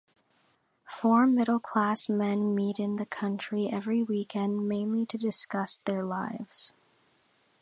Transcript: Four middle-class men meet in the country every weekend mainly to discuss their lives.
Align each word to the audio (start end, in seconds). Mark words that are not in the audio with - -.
Four 0.87 1.27
middle-class 1.27 2.09
men 2.09 2.55
meet 2.55 2.79
in 2.79 2.95
the 2.95 3.05
country 3.05 3.69
every 3.71 4.01
weekend 4.01 4.67
mainly 4.67 5.05
to 5.05 5.15
discuss 5.15 5.77
their 5.77 6.03
lives. 6.03 6.73